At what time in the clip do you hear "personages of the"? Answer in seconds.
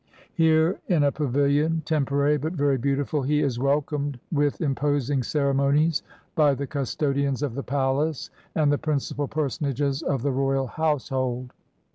9.27-10.31